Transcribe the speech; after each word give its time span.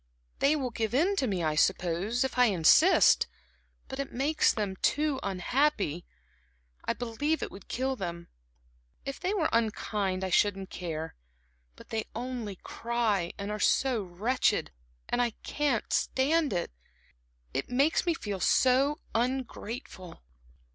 "They 0.39 0.55
will 0.55 0.71
give 0.71 0.95
in 0.95 1.15
to 1.17 1.27
me, 1.27 1.43
I 1.43 1.53
suppose, 1.53 2.23
if 2.23 2.35
I 2.39 2.45
insist; 2.45 3.27
but 3.87 3.99
it 3.99 4.11
makes 4.11 4.51
them 4.51 4.77
too 4.77 5.19
unhappy. 5.21 6.07
I 6.85 6.93
believe 6.93 7.43
it 7.43 7.51
would 7.51 7.67
kill 7.67 7.95
them. 7.95 8.27
If 9.05 9.19
they 9.19 9.31
were 9.31 9.47
unkind, 9.53 10.23
I 10.23 10.31
shouldn't 10.31 10.71
care; 10.71 11.13
but 11.75 11.89
they 11.89 12.05
only 12.15 12.55
cry, 12.63 13.31
and 13.37 13.51
are 13.51 13.59
so 13.59 14.01
wretched, 14.01 14.71
and 15.07 15.21
I 15.21 15.33
can't 15.43 15.93
stand 15.93 16.51
it. 16.51 16.71
It 17.53 17.69
makes 17.69 18.03
me 18.07 18.15
feel 18.15 18.39
so 18.39 19.01
ungrateful." 19.13 20.23